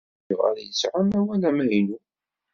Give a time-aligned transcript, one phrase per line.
[0.27, 1.97] Yebɣa ad yesɛu amawal amaynu.